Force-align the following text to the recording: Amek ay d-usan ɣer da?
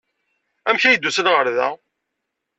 Amek 0.67 0.83
ay 0.83 0.97
d-usan 0.97 1.31
ɣer 1.33 1.47
da? 1.57 1.69